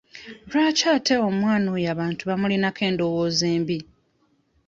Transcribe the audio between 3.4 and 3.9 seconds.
embi?